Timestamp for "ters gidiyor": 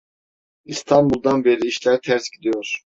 2.01-2.75